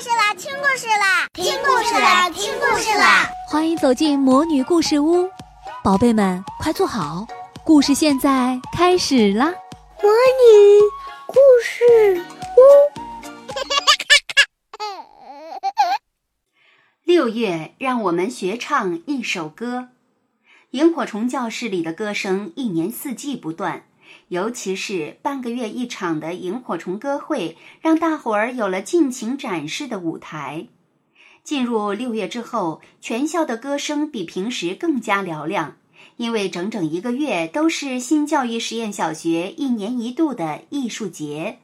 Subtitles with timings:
[0.00, 3.28] 事啦，听故事啦，听故事啦，听故事啦！
[3.48, 5.28] 欢迎走进魔女故事屋，
[5.82, 7.26] 宝贝们快坐好，
[7.64, 9.46] 故事现在开始啦！
[10.00, 10.80] 魔女
[11.26, 11.34] 故
[11.64, 12.24] 事
[12.54, 12.60] 屋，
[17.02, 19.88] 六月，让我们学唱一首歌。
[20.70, 23.87] 萤火虫教室里的歌声一年四季不断。
[24.28, 30.66] 尤其是半个月一场的萤火虫歌会，让大伙儿有了尽情展示的舞台。
[31.44, 35.76] 进入六月之后，全校的歌声比平时更加嘹亮，
[36.16, 41.60] 因为整整一个月都是新教育实验小学一年一度的艺术节，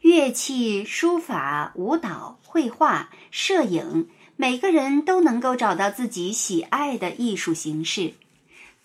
[0.00, 8.14] 乐器、书法、舞蹈、绘画、摄影，每个人都能够找到自己喜爱的艺术形式。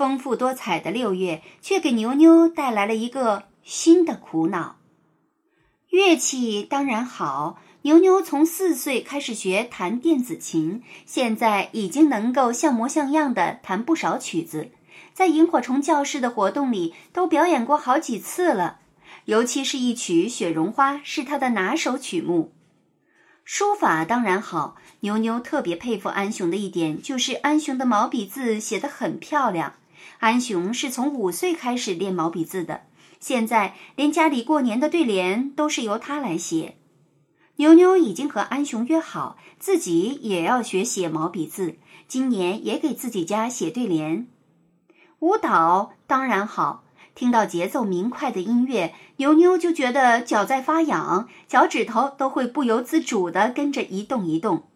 [0.00, 4.76] 丰富多彩的六月，却给牛牛带来了一个新的苦恼。
[5.90, 14.70] 乐器当然好，牛牛从四岁开始学弹电子琴，现在已经能够像模像样的弹不少曲子，
[15.12, 18.78] 在萤火虫教室的活动里都表演过好几次了。
[19.26, 22.54] 尤其是一曲《雪绒花》是他的拿手曲目。
[23.44, 29.74] 书法当然好，牛牛特别佩服安雄的一点就是安雄的毛笔字写得很漂亮。
[30.18, 32.82] 安雄是从五岁开始练毛笔字的，
[33.18, 36.76] 现在连家里过年的对联都是由他来写。
[37.56, 41.76] 牛牛已经和安雄约好，自己也要学写毛笔字，
[42.08, 44.26] 今年也给自己家写对联。
[45.18, 46.84] 舞蹈当然好，
[47.14, 54.69] 听到节奏明快的音乐，牛牛就觉得脚在发痒，脚趾头都会不由自主地跟着一动一动。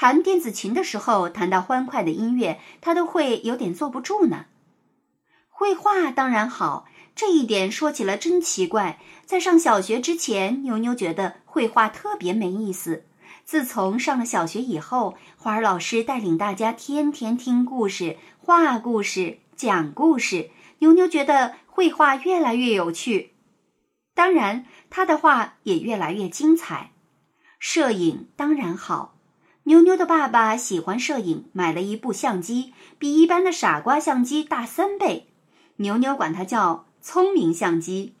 [0.00, 4.44] 弹电子琴的时候，弹到欢快的音乐，他都会有点坐不住呢。
[5.48, 9.00] 绘画当然好，这一点说起来真奇怪。
[9.26, 13.06] 在上小学之前，牛牛觉得绘画特别没意思。
[13.44, 23.32] 自从上了小学以后，花儿老师带领大家天天听故事、画故事、讲故事，牛牛觉得绘画越来越有趣。
[24.14, 26.92] 当然，他的画也越来越精彩。
[27.58, 29.17] 摄影当然好。
[29.68, 35.28] 妞妞的爸爸喜欢摄影，买了一部相机，比一般的傻瓜相机大三倍。
[35.76, 38.14] 牛牛管它叫“聪明相机”。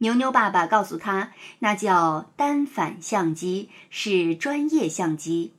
[0.00, 5.54] 牛牛爸爸告诉他，那叫单反相机，是专业相机。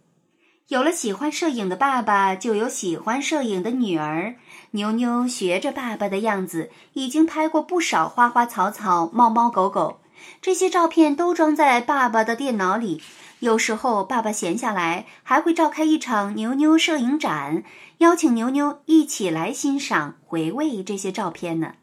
[0.68, 4.36] 有了喜欢摄影的爸爸，就有喜欢摄影的女儿。
[4.72, 10.02] 牛牛学着爸爸的样子，已经拍过不少花花草草、猫猫狗狗，
[10.40, 13.02] 这些照片都装在爸爸的电脑里。
[13.42, 17.64] 有时候，爸爸闲下来还会召开一场牛牛摄影展，
[17.98, 21.74] 邀请牛牛一起来欣赏、回味这些照片呢。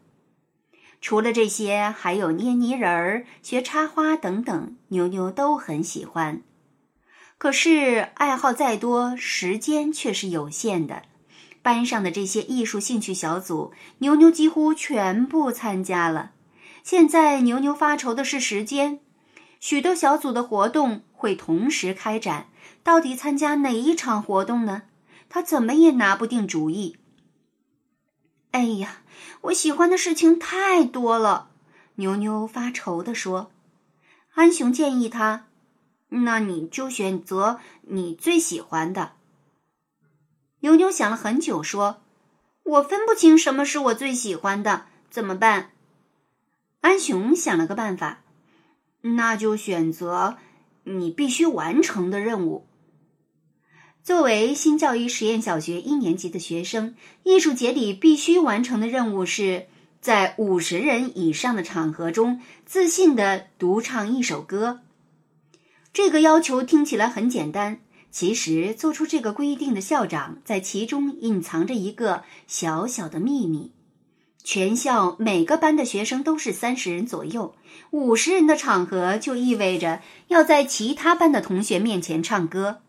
[1.01, 6.41] 除了这些，还有捏泥人儿、学插花等等，牛牛都很喜欢。
[7.37, 11.03] 可是，爱好再多，时间却是有限的。
[11.61, 16.31] 班上的这些艺术兴趣小组，牛牛几乎全部参加了。
[16.85, 19.01] 现在，牛牛发愁的是时间。
[19.59, 22.47] 许多小组的活动会同时开展，
[22.81, 24.83] 到底参加哪一场活动呢？
[25.27, 26.95] 他怎么也拿不定主意。
[28.51, 29.01] 哎呀，
[29.41, 31.49] 我喜欢的事情太多了，
[31.95, 33.51] 牛牛发愁地说。
[34.35, 35.47] 安雄建议他
[36.25, 39.11] ：“那你就选择你最喜欢的。”
[40.61, 42.01] 牛牛想了很久，说
[42.63, 45.71] ：“我分不清什么是我最喜欢的，怎么办？”
[46.79, 48.21] 安雄想了个办法。
[49.01, 50.37] 那就选择
[50.83, 52.65] 你必须完成的任务。
[54.03, 59.67] 作为新教育实验小学一年级的学生，艺术节里必须完成的任务是
[60.01, 64.79] 在五十人以上的场合中自信的独唱一首歌。
[65.91, 73.73] 这个要求听起来很简单，其实做出这个规定的校长在其中隐藏着一个小小的秘密。
[74.51, 77.53] 全校每个班的学生都是三十人左右，
[77.91, 82.81] 五十人的场合就意味着要在其他班的同学面前唱歌。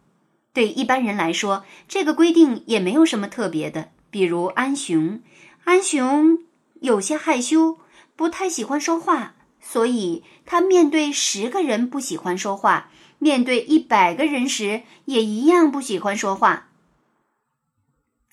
[0.54, 3.90] 对一般人来说，这个规定也没有什么特别的。
[4.10, 5.20] 比如安雄，
[5.64, 6.38] 安雄
[6.80, 7.76] 有些害羞，
[8.16, 16.69] 不太喜欢说话，所以他面对十个人不喜欢说话，面对一百个人时也一样不喜欢说话。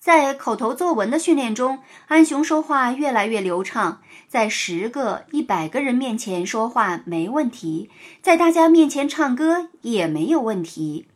[0.00, 4.00] 在口头作文的训练中，安雄说话越来越流畅。
[4.28, 7.90] 在十个、一百个人面前说话没问题，
[8.22, 11.08] 在大家面前唱歌也没有问题。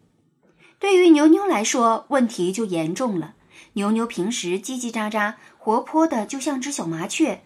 [0.81, 3.35] 对于牛牛来说，问题就严重了。
[3.75, 7.43] 牛牛平时叽叽喳喳、活泼的，就像只小麻雀，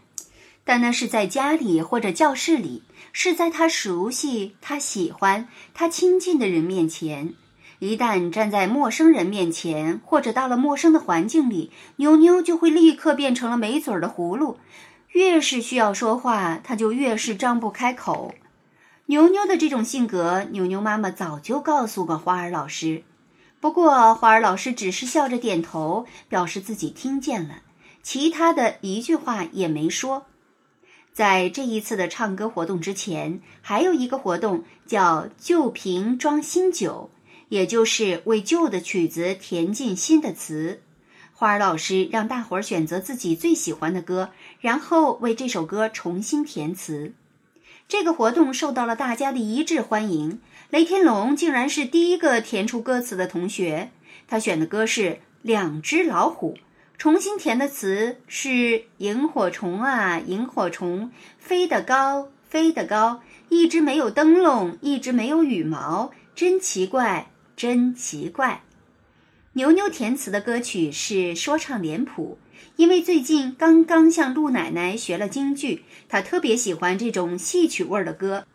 [0.64, 2.82] 但那是在家里或者教室里，
[3.12, 7.34] 是在他熟悉、他喜欢、他亲近的人面前。
[7.78, 14.58] 一旦站在陌生人面前，或者到了陌生的环境里，妞妞就会立刻变成了没嘴儿的葫芦。
[15.12, 18.34] 越是需要说话，他就越是张不开口。
[19.06, 23.04] 牛牛的这种性格，牛牛妈妈早就告诉过花儿老师。
[23.60, 27.62] 不过，花儿老师只是笑着点头，表示自己听见了，
[28.02, 30.26] 其他的一句话也没说。
[31.12, 37.08] 在这一次的唱歌活动之前，还有一个活动叫“旧瓶装新酒”，
[37.48, 40.80] 也就是为旧的曲子填进新的词。
[41.32, 47.12] 花儿老师让大伙儿选择自己最喜欢的歌，然后为这首歌重新填词。
[47.88, 50.40] 这个活动受到了大家的一致欢迎。
[50.70, 53.90] 雷天龙竟然是第一个填出歌词的同学，
[54.26, 55.02] 他选的歌是
[55.42, 56.54] 《两只老虎》，
[56.98, 63.20] 重新填的词是“萤火虫啊，萤火虫，飞得高，飞得高，
[63.50, 68.62] 一只没有灯笼，一只没有羽毛，真奇怪，真奇怪。”
[69.54, 72.38] 牛牛填词的歌曲是说唱脸谱。
[72.76, 78.46] 因为最近刚刚向陆奶奶学了京剧，她特别喜欢这种戏曲味儿的歌，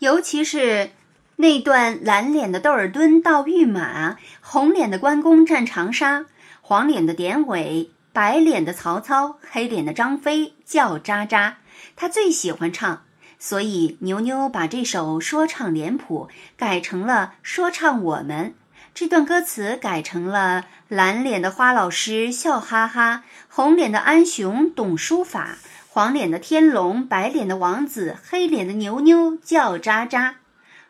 [0.00, 0.90] 尤其是
[1.36, 6.26] 那段蓝脸的窦尔敦盗御马，红脸的关公战长沙，
[6.60, 11.54] 黄脸的典韦，白脸的曹操，黑脸的张飞叫喳喳，
[11.96, 13.04] 她最喜欢唱，
[13.40, 18.54] 所以牛牛把这首说唱脸谱改成了说唱我们。
[18.92, 25.56] 这段歌词改成了蓝脸的花老师笑哈哈，红脸的安雄懂书法，
[25.88, 30.34] 黄脸的天龙，白脸的王子，黑脸的牛牛叫喳喳。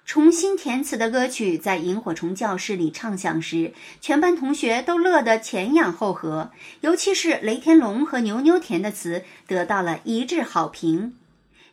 [0.07, 6.51] 重新填词的歌曲在萤火虫教室里唱响时，全班同学都乐得前仰后合，
[6.81, 11.15] 尤其是雷天龙和牛牛填的词得到了一致好评。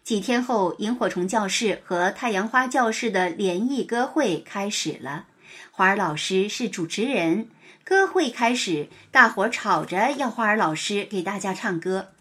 [0.07, 5.25] 几天后，萤火虫教室和太阳花教室的联谊歌会开始了。
[5.69, 7.49] 花儿老师是主持人，
[7.83, 12.11] 歌会开始，大伙儿吵着要花儿老师给大家唱歌。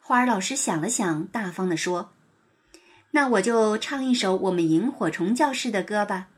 [0.00, 2.12] 花儿老师想了想，大方地说
[3.10, 6.28] ：“那我就唱一首我们萤火虫教室的歌吧。”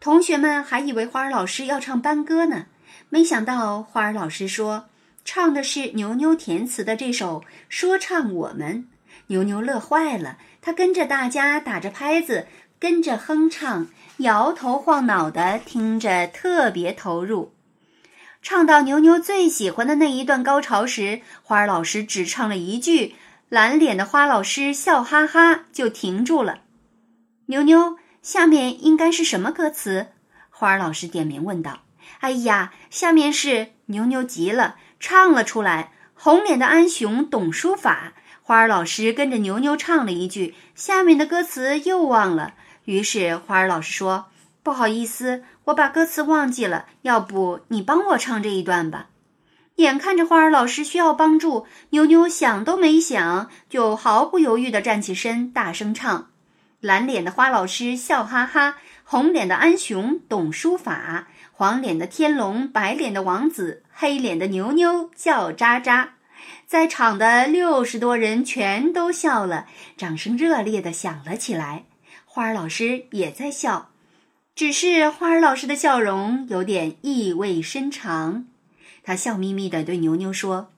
[0.00, 2.68] 同学们还以为花儿老师要唱班歌呢，
[3.10, 4.88] 没想到花儿老师说
[5.26, 8.88] 唱的是牛牛填词的这首《说唱我们》。
[9.28, 12.46] 牛牛乐坏了，他跟着大家打着拍子，
[12.78, 13.86] 跟着哼唱。
[14.18, 17.54] 摇头晃脑的听着，特别投入。
[18.42, 23.14] 唱到牛牛最喜欢的那一段高潮时，花儿老师只唱了一句，
[23.48, 26.62] 蓝脸的花老师笑哈哈就停住了。
[27.46, 30.08] 牛牛，下面应该是什么歌词？
[30.50, 31.82] 花儿老师点名问道。
[32.20, 35.92] 哎呀，下面是牛牛急了，唱了出来。
[36.14, 38.14] 红脸的安雄懂书法，
[38.48, 42.54] 花儿老师跟着牛牛唱了一句，下面的歌词又忘了。
[42.86, 44.28] 于是花儿老师说
[44.64, 46.86] ：“不好意思，我把歌词忘记了。
[47.02, 49.08] 要不你帮我唱这一段吧？”
[49.76, 56.30] 眼看着花儿老师需要帮助，牛牛想都没想，就毫不犹豫地站起身，大声唱
[56.80, 66.08] ：“蓝脸的花老师笑哈哈，红脸的安雄懂书法，黄脸的天龙，白脸的王子，黑脸的牛牛叫喳喳。”
[66.66, 69.66] 在场的六十多人全都笑了，
[69.96, 71.84] 掌声热烈的响了起来。
[72.24, 73.90] 花儿老师也在笑，
[74.54, 78.46] 只是花儿老师的笑容有点意味深长。
[79.02, 80.70] 他笑眯眯的对牛牛说：“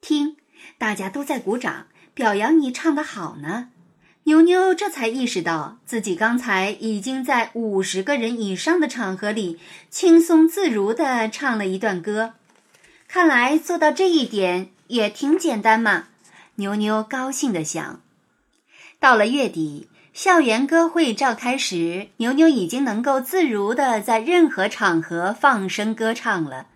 [0.00, 0.36] 听，
[0.78, 3.68] 大家都在鼓掌，表扬你唱得好呢。”
[4.24, 12.34] 牛牛这才意识到自己刚才已经在五十个人以上的场合里轻松自如地唱了一段歌。
[13.16, 16.08] 看来做到这一点也挺简单嘛。
[16.56, 18.02] 牛牛高兴地想。
[19.00, 19.88] 到了月底。
[20.12, 26.66] 校园歌会召开时，牛牛已经能够自如地在任何场合放声歌唱了。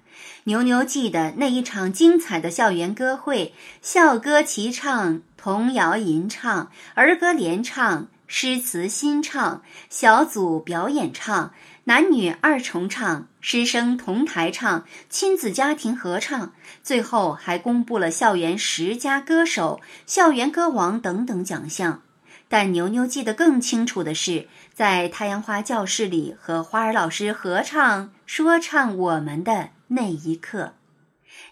[0.44, 11.52] 牛牛记得那一场精彩的校园歌会，校歌齐唱，童谣吟唱，儿歌联唱，诗词新唱，小组表演唱，
[11.90, 16.52] 男女二重唱，师生同台唱，亲子家庭合唱，
[16.84, 22.04] 最后还公布了校园十佳歌手、校园歌王等等奖项。
[22.48, 30.74] 但牛牛记得更清楚的是，在太阳花教室里和花儿老师合唱说唱我们的那一刻，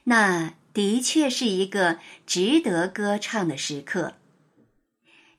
[0.04, 4.12] 那的确是一个值得歌唱的时刻。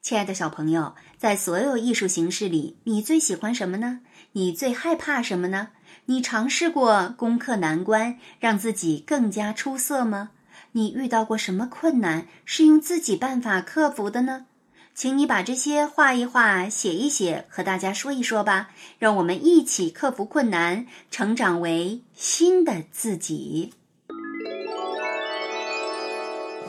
[0.02, 4.02] 亲爱的小朋友，在所有艺术形式里，你最喜欢什么呢？
[4.34, 5.70] 你最害怕什么呢？
[6.06, 10.30] 你尝试过攻克难关，让自己更加出色吗？
[10.74, 14.46] 你遇到过什么困难是用自己办法克服的呢？
[14.94, 18.70] 请你把这些画一画、写一写，和大家说一说吧。
[19.00, 23.74] 让我们一起克服困难，成长为新的自己。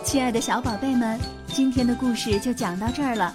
[0.03, 3.35] 亲爱的小宝贝们，今天的故事就讲到这儿了。